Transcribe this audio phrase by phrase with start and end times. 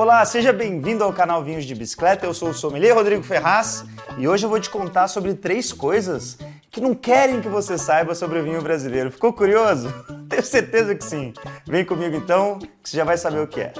[0.00, 2.24] Olá, seja bem-vindo ao canal Vinhos de Bicicleta.
[2.24, 3.84] Eu sou o sommelier Rodrigo Ferraz
[4.16, 6.38] e hoje eu vou te contar sobre três coisas
[6.70, 9.12] que não querem que você saiba sobre o vinho brasileiro.
[9.12, 9.92] Ficou curioso?
[10.26, 11.34] Tenho certeza que sim.
[11.66, 13.74] Vem comigo então, que você já vai saber o que é.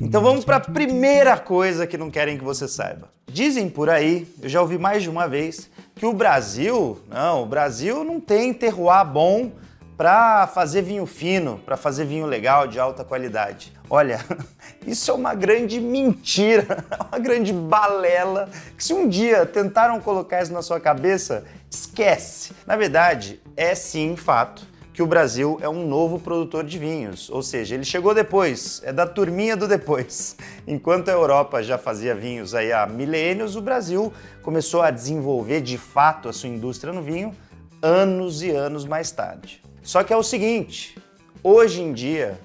[0.00, 3.08] Então vamos para a primeira coisa que não querem que você saiba.
[3.26, 7.46] Dizem por aí, eu já ouvi mais de uma vez, que o Brasil, não, o
[7.46, 9.50] Brasil não tem terroir bom
[10.00, 13.70] para fazer vinho fino, para fazer vinho legal, de alta qualidade.
[13.90, 14.18] Olha,
[14.86, 18.48] isso é uma grande mentira, uma grande balela,
[18.78, 22.54] que se um dia tentaram colocar isso na sua cabeça, esquece.
[22.66, 27.42] Na verdade, é sim fato que o Brasil é um novo produtor de vinhos, ou
[27.42, 30.34] seja, ele chegou depois, é da turminha do depois.
[30.66, 34.10] Enquanto a Europa já fazia vinhos aí há milênios, o Brasil
[34.40, 37.36] começou a desenvolver de fato a sua indústria no vinho
[37.82, 39.60] anos e anos mais tarde.
[39.82, 40.96] Só que é o seguinte,
[41.42, 42.38] hoje em dia,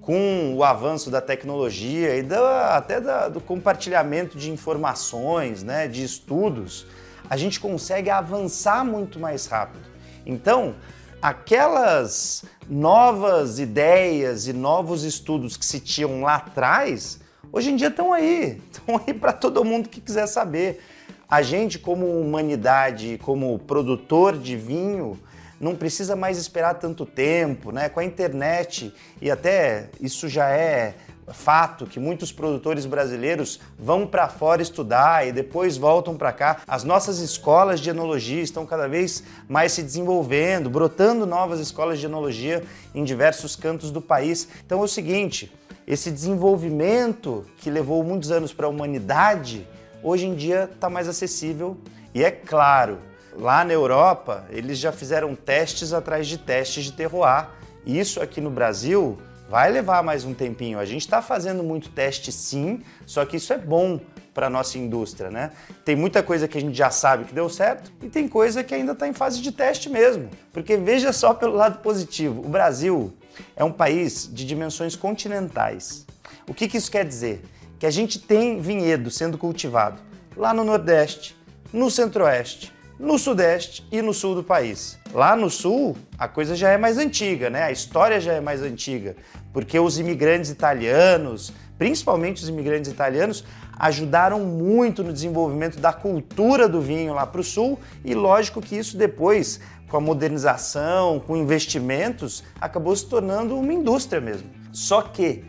[0.00, 6.04] com o avanço da tecnologia e da, até da, do compartilhamento de informações, né, de
[6.04, 6.86] estudos,
[7.28, 9.82] a gente consegue avançar muito mais rápido.
[10.26, 10.74] Então,
[11.22, 17.18] aquelas novas ideias e novos estudos que se tinham lá atrás,
[17.50, 20.82] hoje em dia estão aí, estão aí para todo mundo que quiser saber.
[21.26, 25.18] A gente, como humanidade, como produtor de vinho,
[25.60, 27.88] não precisa mais esperar tanto tempo, né?
[27.88, 30.94] Com a internet e até isso já é
[31.32, 36.60] fato que muitos produtores brasileiros vão para fora estudar e depois voltam para cá.
[36.66, 42.06] As nossas escolas de enologia estão cada vez mais se desenvolvendo, brotando novas escolas de
[42.06, 42.62] enologia
[42.94, 44.48] em diversos cantos do país.
[44.66, 45.52] Então é o seguinte,
[45.86, 49.66] esse desenvolvimento que levou muitos anos para a humanidade,
[50.02, 51.76] hoje em dia está mais acessível
[52.14, 52.98] e é claro,
[53.36, 57.48] lá na Europa eles já fizeram testes atrás de testes de terroir.
[57.86, 59.18] Isso aqui no Brasil
[59.48, 60.78] vai levar mais um tempinho.
[60.78, 64.00] A gente está fazendo muito teste sim, só que isso é bom
[64.32, 65.52] para a nossa indústria, né?
[65.84, 68.74] Tem muita coisa que a gente já sabe que deu certo e tem coisa que
[68.74, 70.28] ainda está em fase de teste mesmo.
[70.52, 73.12] Porque veja só pelo lado positivo, o Brasil
[73.54, 76.04] é um país de dimensões continentais.
[76.48, 77.44] O que, que isso quer dizer?
[77.78, 80.00] Que a gente tem vinhedo sendo cultivado
[80.36, 81.36] lá no Nordeste,
[81.72, 84.98] no Centro-Oeste, no Sudeste e no Sul do país.
[85.12, 87.64] Lá no Sul, a coisa já é mais antiga, né?
[87.64, 89.16] A história já é mais antiga,
[89.52, 93.44] porque os imigrantes italianos, principalmente os imigrantes italianos,
[93.78, 98.76] ajudaram muito no desenvolvimento da cultura do vinho lá para o Sul e lógico que
[98.76, 104.48] isso depois, com a modernização, com investimentos, acabou se tornando uma indústria mesmo.
[104.72, 105.44] Só que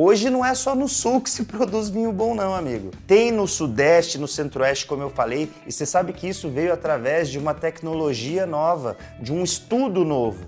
[0.00, 2.92] Hoje não é só no sul que se produz vinho bom, não, amigo.
[3.04, 7.28] Tem no sudeste, no centro-oeste, como eu falei, e você sabe que isso veio através
[7.28, 10.46] de uma tecnologia nova, de um estudo novo,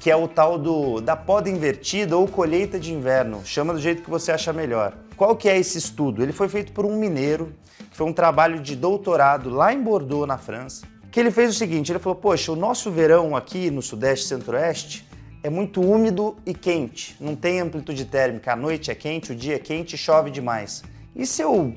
[0.00, 3.42] que é o tal do da poda invertida ou colheita de inverno.
[3.44, 4.94] Chama do jeito que você acha melhor.
[5.14, 6.22] Qual que é esse estudo?
[6.22, 7.52] Ele foi feito por um mineiro,
[7.90, 11.58] que foi um trabalho de doutorado lá em Bordeaux, na França, que ele fez o
[11.58, 15.06] seguinte, ele falou, poxa, o nosso verão aqui no sudeste e centro-oeste
[15.46, 18.52] é muito úmido e quente, não tem amplitude térmica.
[18.52, 20.82] A noite é quente, o dia é quente e chove demais.
[21.14, 21.72] E se eu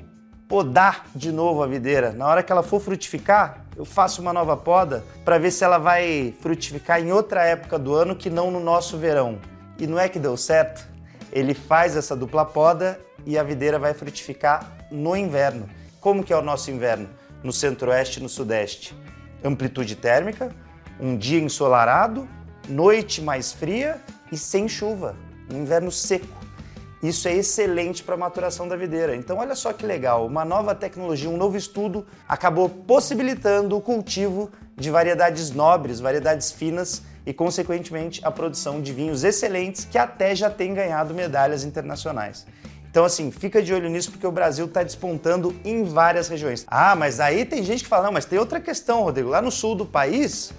[0.48, 4.56] podar de novo a videira, na hora que ela for frutificar, eu faço uma nova
[4.56, 8.58] poda para ver se ela vai frutificar em outra época do ano que não no
[8.58, 9.38] nosso verão.
[9.78, 10.84] E não é que deu certo?
[11.30, 15.70] Ele faz essa dupla poda e a videira vai frutificar no inverno.
[16.00, 17.08] Como que é o nosso inverno?
[17.40, 18.96] No centro-oeste e no sudeste.
[19.44, 20.50] Amplitude térmica,
[20.98, 22.28] um dia ensolarado
[22.70, 24.00] noite mais fria
[24.30, 25.16] e sem chuva,
[25.52, 26.40] um inverno seco.
[27.02, 29.16] Isso é excelente para a maturação da videira.
[29.16, 34.50] Então, olha só que legal, uma nova tecnologia, um novo estudo acabou possibilitando o cultivo
[34.76, 40.50] de variedades nobres, variedades finas e, consequentemente, a produção de vinhos excelentes que até já
[40.50, 42.46] têm ganhado medalhas internacionais.
[42.90, 46.66] Então, assim, fica de olho nisso porque o Brasil está despontando em várias regiões.
[46.66, 49.28] Ah, mas aí tem gente que fala, não, mas tem outra questão, Rodrigo.
[49.28, 50.52] Lá no sul do país,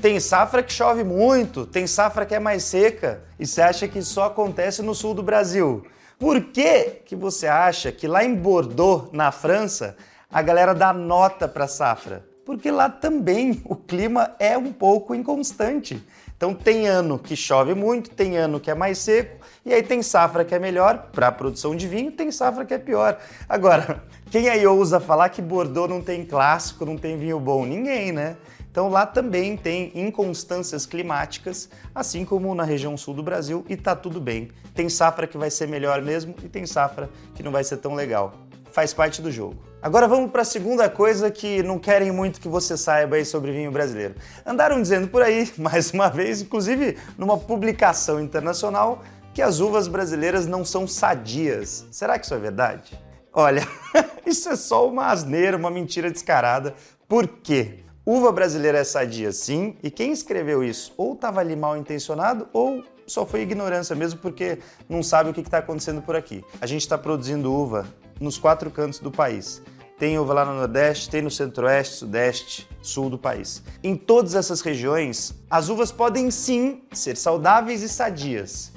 [0.00, 4.00] tem safra que chove muito, tem safra que é mais seca e você acha que
[4.00, 5.84] só acontece no sul do Brasil.
[6.18, 9.96] Por que, que você acha que lá em Bordeaux, na França,
[10.30, 12.24] a galera dá nota para safra?
[12.44, 16.02] Porque lá também o clima é um pouco inconstante.
[16.36, 20.02] Então tem ano que chove muito, tem ano que é mais seco, e aí tem
[20.02, 23.18] safra que é melhor para a produção de vinho, tem safra que é pior.
[23.48, 27.66] Agora, quem aí ousa falar que Bordeaux não tem clássico, não tem vinho bom?
[27.66, 28.36] Ninguém, né?
[28.78, 33.96] Então lá também tem inconstâncias climáticas, assim como na região sul do Brasil, e tá
[33.96, 34.52] tudo bem.
[34.72, 37.92] Tem safra que vai ser melhor mesmo e tem safra que não vai ser tão
[37.92, 38.34] legal.
[38.70, 39.56] Faz parte do jogo.
[39.82, 43.50] Agora vamos para a segunda coisa que não querem muito que você saiba aí sobre
[43.50, 44.14] vinho brasileiro.
[44.46, 49.02] Andaram dizendo por aí, mais uma vez, inclusive numa publicação internacional,
[49.34, 51.84] que as uvas brasileiras não são sadias.
[51.90, 52.96] Será que isso é verdade?
[53.32, 53.66] Olha,
[54.24, 56.76] isso é só uma asneira, uma mentira descarada.
[57.08, 57.87] Por quê?
[58.10, 62.82] Uva brasileira é sadia, sim, e quem escreveu isso ou estava ali mal intencionado ou
[63.06, 66.42] só foi ignorância mesmo porque não sabe o que está acontecendo por aqui.
[66.58, 67.86] A gente está produzindo uva
[68.18, 69.60] nos quatro cantos do país.
[69.98, 73.62] Tem uva lá no Nordeste, tem no Centro-Oeste, Sudeste, Sul do país.
[73.84, 78.72] Em todas essas regiões, as uvas podem sim ser saudáveis e sadias.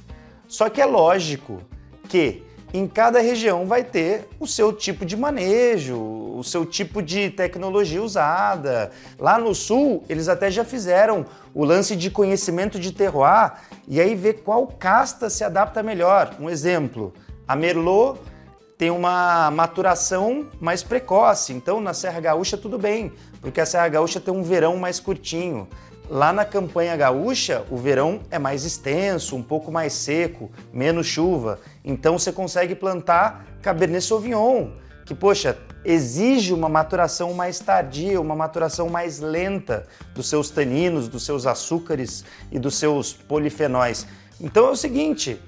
[0.46, 1.62] Só que é lógico
[2.10, 2.44] que
[2.74, 8.02] em cada região vai ter o seu tipo de manejo, o seu tipo de tecnologia
[8.02, 8.92] usada.
[9.20, 13.54] Lá no sul, eles até já fizeram o lance de conhecimento de terroir
[13.88, 16.36] e aí ver qual casta se adapta melhor.
[16.40, 17.14] Um exemplo,
[17.48, 18.20] a Merlot
[18.78, 24.20] tem uma maturação mais precoce, então na Serra Gaúcha tudo bem, porque a Serra Gaúcha
[24.20, 25.68] tem um verão mais curtinho.
[26.14, 31.58] Lá na campanha gaúcha, o verão é mais extenso, um pouco mais seco, menos chuva.
[31.86, 34.72] Então você consegue plantar Cabernet Sauvignon,
[35.06, 41.24] que, poxa, exige uma maturação mais tardia, uma maturação mais lenta dos seus taninos, dos
[41.24, 44.06] seus açúcares e dos seus polifenóis.
[44.38, 45.40] Então é o seguinte,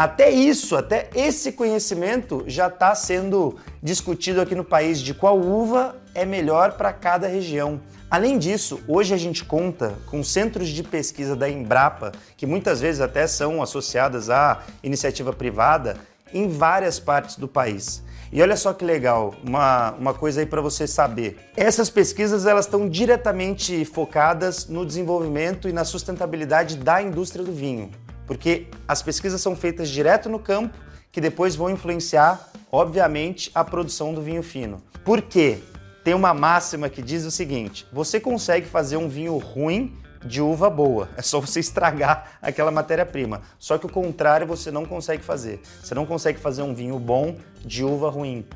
[0.00, 5.94] até isso, até esse conhecimento já está sendo discutido aqui no país de qual uva
[6.14, 7.78] é melhor para cada região.
[8.10, 13.02] Além disso, hoje a gente conta com centros de pesquisa da Embrapa, que muitas vezes
[13.02, 15.98] até são associadas à iniciativa privada,
[16.32, 18.02] em várias partes do país.
[18.32, 21.36] E olha só que legal, uma, uma coisa aí para você saber.
[21.54, 27.90] Essas pesquisas elas estão diretamente focadas no desenvolvimento e na sustentabilidade da indústria do vinho,
[28.30, 30.78] porque as pesquisas são feitas direto no campo,
[31.10, 34.80] que depois vão influenciar, obviamente, a produção do vinho fino.
[35.04, 35.58] Por quê?
[36.04, 40.70] tem uma máxima que diz o seguinte: você consegue fazer um vinho ruim de uva
[40.70, 41.08] boa.
[41.16, 43.42] É só você estragar aquela matéria-prima.
[43.58, 45.60] Só que o contrário você não consegue fazer.
[45.82, 48.46] Você não consegue fazer um vinho bom de uva ruim.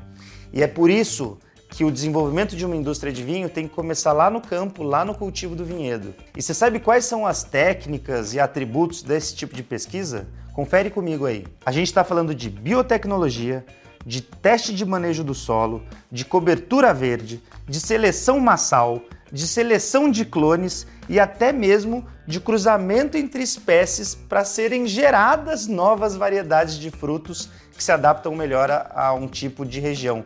[0.53, 1.37] E é por isso
[1.69, 5.03] que o desenvolvimento de uma indústria de vinho tem que começar lá no campo, lá
[5.03, 6.13] no cultivo do vinhedo.
[6.35, 10.27] E você sabe quais são as técnicas e atributos desse tipo de pesquisa?
[10.53, 11.45] Confere comigo aí.
[11.65, 13.65] A gente está falando de biotecnologia,
[14.05, 19.01] de teste de manejo do solo, de cobertura verde, de seleção massal,
[19.31, 26.15] de seleção de clones e até mesmo de cruzamento entre espécies para serem geradas novas
[26.15, 30.23] variedades de frutos que se adaptam melhor a, a, um tipo de região.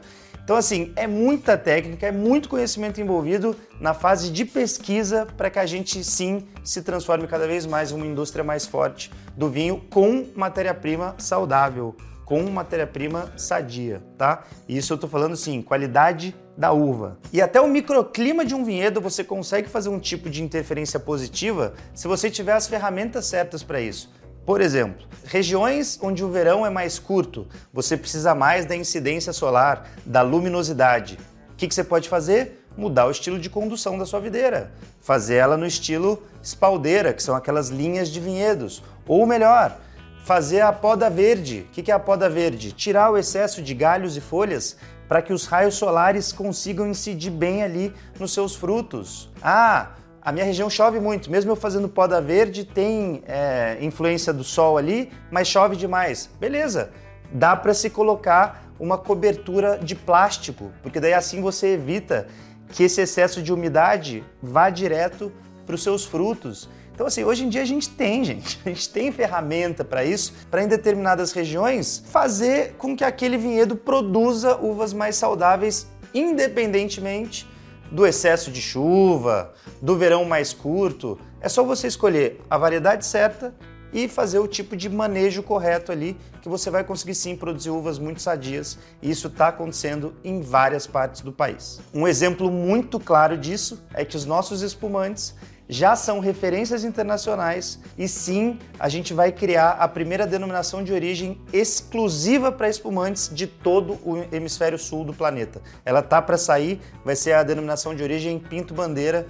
[0.49, 5.59] Então, assim, é muita técnica, é muito conhecimento envolvido na fase de pesquisa para que
[5.59, 9.79] a gente sim se transforme cada vez mais em uma indústria mais forte do vinho
[9.91, 14.43] com matéria-prima saudável com matéria-prima sadia, tá?
[14.67, 17.17] Isso eu tô falando assim, qualidade da uva.
[17.33, 21.73] E até o microclima de um vinhedo você consegue fazer um tipo de interferência positiva
[21.91, 24.11] se você tiver as ferramentas certas para isso.
[24.49, 29.87] Por exemplo, regiões onde o verão é mais curto, você precisa mais da incidência solar,
[30.03, 31.19] da luminosidade.
[31.51, 32.65] O que, que você pode fazer?
[32.75, 34.71] Mudar o estilo de condução da sua videira.
[35.01, 38.81] Fazer ela no estilo espaldeira, que são aquelas linhas de vinhedos.
[39.05, 39.77] Ou melhor,
[40.25, 41.67] fazer a poda verde.
[41.69, 42.71] O que é a poda verde?
[42.71, 47.61] Tirar o excesso de galhos e folhas para que os raios solares consigam incidir bem
[47.61, 49.29] ali nos seus frutos.
[49.43, 49.91] Ah,
[50.29, 54.77] a minha região chove muito, mesmo eu fazendo poda verde, tem é, influência do sol
[54.77, 56.29] ali, mas chove demais.
[56.39, 56.91] Beleza,
[57.31, 62.27] dá para se colocar uma cobertura de plástico, porque daí assim você evita
[62.71, 65.31] que esse excesso de umidade vá direto
[65.65, 66.69] para os seus frutos.
[66.93, 70.35] Então, assim, hoje em dia a gente tem, gente, a gente tem ferramenta para isso,
[70.51, 77.47] para em determinadas regiões fazer com que aquele vinhedo produza uvas mais saudáveis, independentemente
[77.91, 81.19] do excesso de chuva, do verão mais curto.
[81.41, 83.53] É só você escolher a variedade certa
[83.91, 87.97] e fazer o tipo de manejo correto ali, que você vai conseguir sim produzir uvas
[87.97, 88.77] muito sadias.
[89.01, 91.81] E isso está acontecendo em várias partes do país.
[91.93, 95.35] Um exemplo muito claro disso é que os nossos espumantes
[95.69, 101.39] já são referências internacionais e sim, a gente vai criar a primeira denominação de origem
[101.53, 105.61] exclusiva para espumantes de todo o hemisfério sul do planeta.
[105.85, 109.27] Ela tá para sair, vai ser a denominação de origem Pinto Bandeira.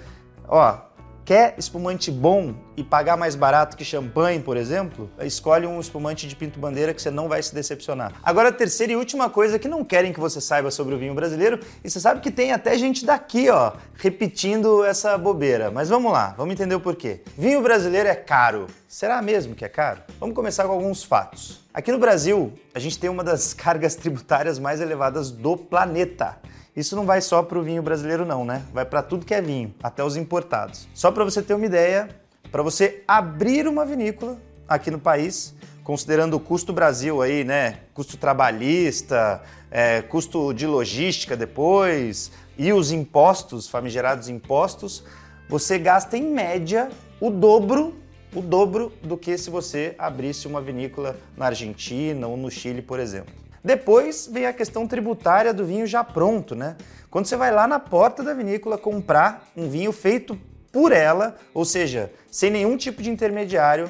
[0.48, 0.89] Ó,
[1.30, 5.08] Quer espumante bom e pagar mais barato que champanhe, por exemplo?
[5.22, 8.14] Escolhe um espumante de Pinto Bandeira que você não vai se decepcionar.
[8.24, 11.14] Agora, a terceira e última coisa que não querem que você saiba sobre o vinho
[11.14, 15.70] brasileiro, e você sabe que tem até gente daqui, ó, repetindo essa bobeira.
[15.70, 17.22] Mas vamos lá, vamos entender o porquê.
[17.38, 18.66] Vinho brasileiro é caro.
[18.88, 20.02] Será mesmo que é caro?
[20.20, 21.64] Vamos começar com alguns fatos.
[21.72, 26.40] Aqui no Brasil, a gente tem uma das cargas tributárias mais elevadas do planeta.
[26.80, 28.64] Isso não vai só para o vinho brasileiro não, né?
[28.72, 30.88] Vai para tudo que é vinho, até os importados.
[30.94, 32.08] Só para você ter uma ideia,
[32.50, 37.80] para você abrir uma vinícola aqui no país, considerando o custo Brasil aí, né?
[37.94, 45.04] Custo trabalhista, é, custo de logística depois e os impostos, famigerados impostos,
[45.50, 46.88] você gasta em média
[47.20, 47.94] o dobro,
[48.34, 53.02] o dobro do que se você abrisse uma vinícola na Argentina ou no Chile, por
[53.02, 53.49] exemplo.
[53.64, 56.76] Depois vem a questão tributária do vinho já pronto, né?
[57.10, 60.40] Quando você vai lá na porta da vinícola comprar um vinho feito
[60.72, 63.90] por ela, ou seja, sem nenhum tipo de intermediário,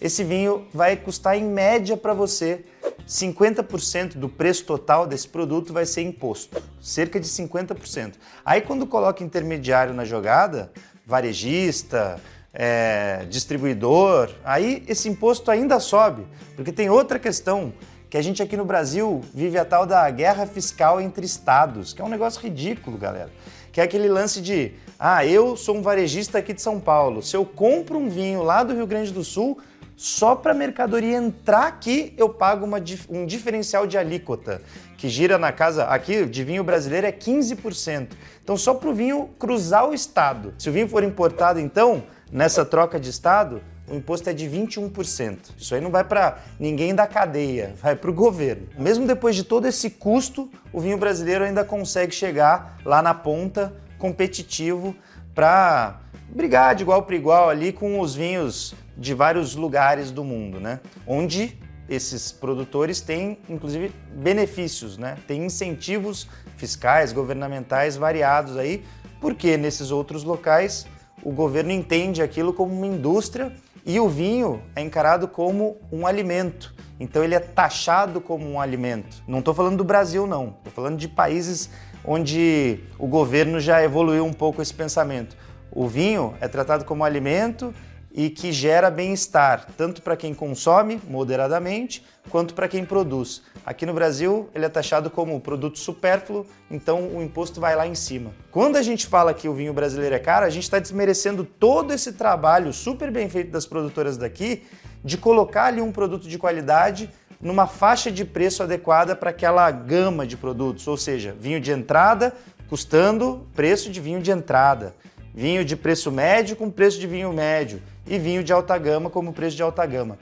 [0.00, 2.64] esse vinho vai custar em média para você
[3.06, 8.14] 50% do preço total desse produto vai ser imposto, cerca de 50%.
[8.44, 10.72] Aí quando coloca intermediário na jogada,
[11.04, 12.20] varejista,
[12.54, 17.72] é, distribuidor, aí esse imposto ainda sobe, porque tem outra questão
[18.10, 22.02] que a gente aqui no Brasil vive a tal da guerra fiscal entre estados, que
[22.02, 23.30] é um negócio ridículo, galera.
[23.72, 27.36] Que é aquele lance de, ah, eu sou um varejista aqui de São Paulo, se
[27.36, 29.60] eu compro um vinho lá do Rio Grande do Sul,
[29.96, 34.60] só para a mercadoria entrar aqui eu pago uma, um diferencial de alíquota,
[34.96, 38.08] que gira na casa, aqui de vinho brasileiro é 15%.
[38.42, 40.52] Então só para o vinho cruzar o estado.
[40.58, 42.02] Se o vinho for importado então,
[42.32, 45.36] nessa troca de estado, o imposto é de 21%.
[45.58, 48.68] Isso aí não vai para ninguém da cadeia, vai para o governo.
[48.78, 53.74] Mesmo depois de todo esse custo, o vinho brasileiro ainda consegue chegar lá na ponta,
[53.98, 54.94] competitivo,
[55.34, 60.60] para brigar de igual para igual ali com os vinhos de vários lugares do mundo,
[60.60, 60.80] né?
[61.06, 65.16] Onde esses produtores têm, inclusive, benefícios, né?
[65.26, 68.84] Tem incentivos fiscais, governamentais variados aí,
[69.20, 70.86] porque nesses outros locais
[71.22, 73.52] o governo entende aquilo como uma indústria
[73.84, 76.74] e o vinho é encarado como um alimento.
[76.98, 79.22] Então ele é taxado como um alimento.
[79.26, 80.54] Não estou falando do Brasil, não.
[80.58, 81.70] Estou falando de países
[82.04, 85.36] onde o governo já evoluiu um pouco esse pensamento.
[85.72, 87.72] O vinho é tratado como alimento
[88.12, 93.42] e que gera bem-estar, tanto para quem consome moderadamente, quanto para quem produz.
[93.64, 97.94] Aqui no Brasil, ele é taxado como produto supérfluo, então o imposto vai lá em
[97.94, 98.32] cima.
[98.50, 101.92] Quando a gente fala que o vinho brasileiro é caro, a gente está desmerecendo todo
[101.92, 104.64] esse trabalho super bem feito das produtoras daqui
[105.04, 110.26] de colocar ali um produto de qualidade numa faixa de preço adequada para aquela gama
[110.26, 112.34] de produtos, ou seja, vinho de entrada
[112.68, 114.94] custando preço de vinho de entrada,
[115.34, 119.32] vinho de preço médio com preço de vinho médio e vinho de alta gama como
[119.32, 120.18] preço de alta gama.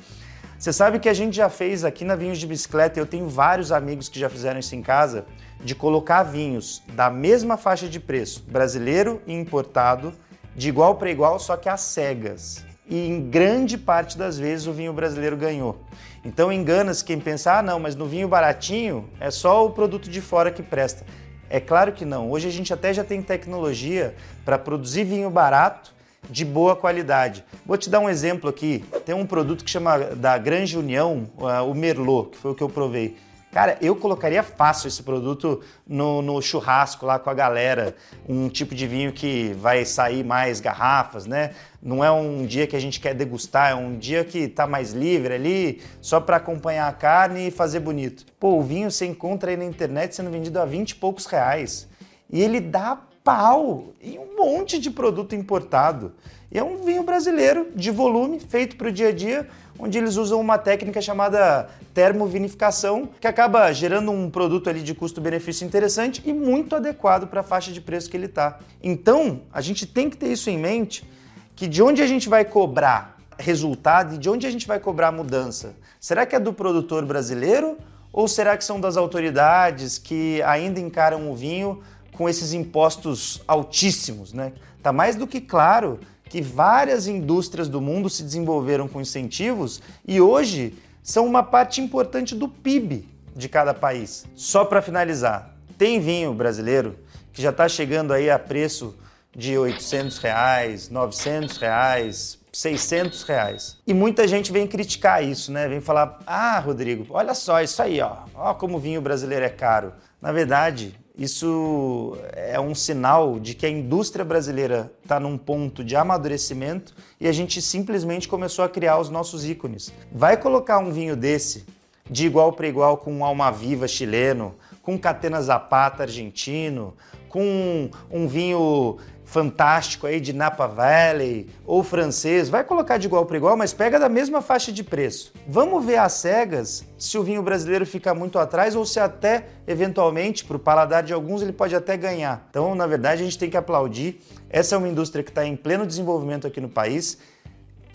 [0.58, 3.70] Você sabe que a gente já fez aqui na Vinhos de Bicicleta, eu tenho vários
[3.70, 5.24] amigos que já fizeram isso em casa,
[5.62, 10.12] de colocar vinhos da mesma faixa de preço, brasileiro e importado,
[10.56, 12.64] de igual para igual, só que às cegas.
[12.88, 15.78] E em grande parte das vezes o vinho brasileiro ganhou.
[16.24, 20.20] Então engana-se quem pensa, ah não, mas no vinho baratinho é só o produto de
[20.20, 21.06] fora que presta.
[21.50, 22.30] É claro que não.
[22.30, 24.14] Hoje a gente até já tem tecnologia
[24.44, 25.92] para produzir vinho barato
[26.28, 27.44] de boa qualidade.
[27.64, 28.84] Vou te dar um exemplo aqui.
[29.06, 31.26] Tem um produto que chama da Grande União,
[31.66, 33.16] o Merlot, que foi o que eu provei.
[33.50, 37.96] Cara, eu colocaria fácil esse produto no, no, churrasco lá com a galera.
[38.28, 41.54] Um tipo de vinho que vai sair mais garrafas, né?
[41.82, 44.92] Não é um dia que a gente quer degustar, é um dia que tá mais
[44.92, 48.26] livre ali, só para acompanhar a carne e fazer bonito.
[48.38, 51.88] Pô, o vinho você encontra aí na internet sendo vendido a 20 e poucos reais.
[52.30, 56.12] E ele dá pau e um monte de produto importado.
[56.50, 59.46] E é um vinho brasileiro de volume, feito para o dia a dia,
[59.78, 65.66] onde eles usam uma técnica chamada termovinificação, que acaba gerando um produto ali de custo-benefício
[65.66, 68.58] interessante e muito adequado para a faixa de preço que ele está.
[68.82, 71.08] Então, a gente tem que ter isso em mente,
[71.54, 75.12] que de onde a gente vai cobrar resultado e de onde a gente vai cobrar
[75.12, 75.74] mudança?
[76.00, 77.76] Será que é do produtor brasileiro
[78.10, 84.32] ou será que são das autoridades que ainda encaram o vinho com esses impostos altíssimos,
[84.32, 84.52] né?
[84.82, 90.20] Tá mais do que claro que várias indústrias do mundo se desenvolveram com incentivos e
[90.20, 94.26] hoje são uma parte importante do PIB de cada país.
[94.34, 96.98] Só para finalizar, tem vinho brasileiro
[97.32, 98.96] que já está chegando aí a preço
[99.34, 103.78] de 800 reais, 900 reais, 600 reais.
[103.86, 105.68] E muita gente vem criticar isso, né?
[105.68, 109.48] Vem falar, ah, Rodrigo, olha só isso aí, ó, ó como o vinho brasileiro é
[109.48, 109.92] caro.
[110.20, 115.96] Na verdade, isso é um sinal de que a indústria brasileira está num ponto de
[115.96, 119.92] amadurecimento e a gente simplesmente começou a criar os nossos ícones.
[120.12, 121.66] Vai colocar um vinho desse
[122.08, 126.94] de igual para igual com um Alma Viva chileno, com Catena Zapata argentino,
[127.28, 128.96] com um vinho
[129.28, 133.98] fantástico aí de Napa Valley ou francês, vai colocar de igual para igual, mas pega
[133.98, 135.34] da mesma faixa de preço.
[135.46, 140.46] Vamos ver às cegas se o vinho brasileiro fica muito atrás ou se até eventualmente
[140.46, 142.46] para o paladar de alguns ele pode até ganhar.
[142.48, 144.18] Então, na verdade, a gente tem que aplaudir.
[144.48, 147.18] Essa é uma indústria que está em pleno desenvolvimento aqui no país.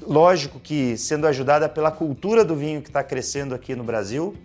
[0.05, 4.35] Lógico que sendo ajudada pela cultura do vinho que está crescendo aqui no Brasil.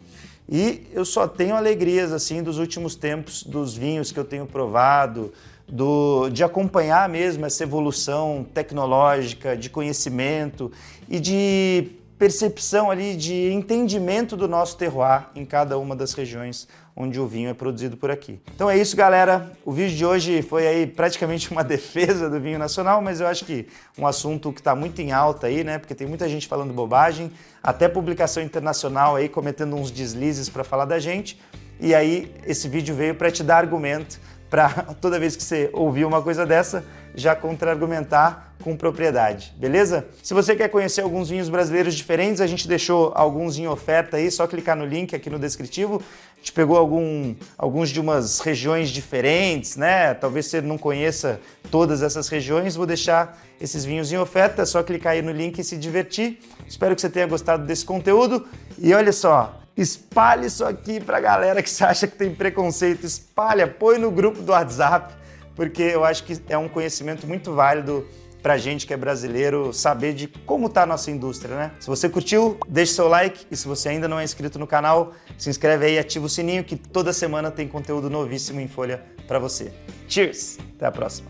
[0.49, 5.31] E eu só tenho alegrias assim dos últimos tempos, dos vinhos que eu tenho provado,
[5.69, 10.73] do, de acompanhar mesmo essa evolução tecnológica, de conhecimento
[11.09, 17.21] e de percepção ali, de entendimento do nosso terroir em cada uma das regiões onde
[17.21, 18.41] o vinho é produzido por aqui.
[18.53, 19.53] Então é isso, galera.
[19.65, 23.45] O vídeo de hoje foi aí praticamente uma defesa do vinho nacional, mas eu acho
[23.45, 25.79] que um assunto que está muito em alta aí, né?
[25.79, 27.31] Porque tem muita gente falando bobagem,
[27.63, 31.41] até publicação internacional aí cometendo uns deslizes para falar da gente.
[31.79, 34.19] E aí esse vídeo veio para te dar argumento
[34.51, 34.69] para
[35.01, 40.07] toda vez que você ouvir uma coisa dessa, já contra-argumentar com propriedade, beleza?
[40.23, 44.31] Se você quer conhecer alguns vinhos brasileiros diferentes, a gente deixou alguns em oferta aí,
[44.31, 46.03] só clicar no link aqui no descritivo.
[46.35, 50.15] A gente pegou algum, alguns de umas regiões diferentes, né?
[50.15, 51.41] Talvez você não conheça
[51.71, 55.59] todas essas regiões, vou deixar esses vinhos em oferta, é só clicar aí no link
[55.59, 56.41] e se divertir.
[56.67, 58.47] Espero que você tenha gostado desse conteúdo.
[58.79, 63.07] E olha só, Espalhe isso aqui pra galera que você acha que tem preconceito.
[63.07, 65.15] Espalha, põe no grupo do WhatsApp,
[65.55, 68.05] porque eu acho que é um conhecimento muito válido
[68.43, 71.71] pra gente que é brasileiro saber de como tá a nossa indústria, né?
[71.79, 75.13] Se você curtiu, deixe seu like e se você ainda não é inscrito no canal,
[75.37, 79.05] se inscreve aí e ativa o sininho que toda semana tem conteúdo novíssimo em folha
[79.29, 79.73] para você.
[80.09, 80.59] Cheers!
[80.77, 81.29] Até a próxima.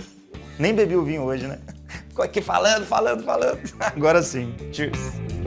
[0.59, 1.59] Nem bebi o vinho hoje, né?
[2.09, 3.61] Ficou aqui falando, falando, falando.
[3.79, 4.55] Agora sim.
[4.73, 5.38] Cheers!